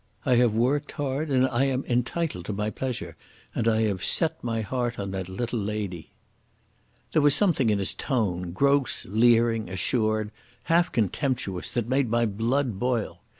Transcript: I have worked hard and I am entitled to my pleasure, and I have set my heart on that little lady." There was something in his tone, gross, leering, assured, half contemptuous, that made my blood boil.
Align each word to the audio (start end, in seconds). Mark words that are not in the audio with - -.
I 0.25 0.33
have 0.37 0.51
worked 0.55 0.93
hard 0.93 1.29
and 1.29 1.47
I 1.47 1.65
am 1.65 1.85
entitled 1.87 2.45
to 2.45 2.53
my 2.53 2.71
pleasure, 2.71 3.15
and 3.53 3.67
I 3.67 3.81
have 3.83 4.03
set 4.03 4.43
my 4.43 4.61
heart 4.61 4.97
on 4.97 5.11
that 5.11 5.29
little 5.29 5.59
lady." 5.59 6.09
There 7.11 7.21
was 7.21 7.35
something 7.35 7.69
in 7.69 7.77
his 7.77 7.93
tone, 7.93 8.51
gross, 8.51 9.05
leering, 9.05 9.69
assured, 9.69 10.31
half 10.63 10.91
contemptuous, 10.91 11.69
that 11.75 11.87
made 11.87 12.09
my 12.09 12.25
blood 12.25 12.79
boil. 12.79 13.21